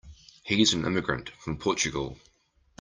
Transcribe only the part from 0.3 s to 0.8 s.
He's